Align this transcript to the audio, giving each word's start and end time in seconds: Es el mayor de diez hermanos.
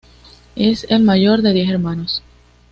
Es 0.55 0.87
el 0.89 1.03
mayor 1.03 1.43
de 1.43 1.53
diez 1.53 1.69
hermanos. 1.69 2.23